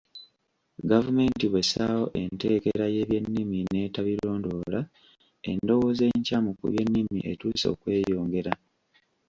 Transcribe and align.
"Gavumenti 0.89 1.43
bw'essaawo 1.51 2.05
enteekera 2.21 2.85
y'ebyennimi 2.95 3.59
n'etabirondoola, 3.71 4.81
endowooza 5.51 6.03
enkyamu 6.11 6.49
ku 6.59 6.65
by'ennimi 6.71 7.19
etuuse 7.31 7.65
okweyongera." 7.73 8.53